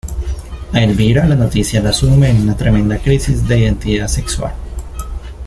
[0.73, 4.55] A Elvira la noticia la sume en una tremenda crisis de identidad sexual.